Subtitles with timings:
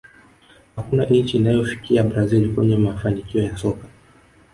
[0.75, 3.87] hakuna nchi inayofikia brazil kwenye mafanikio ya soka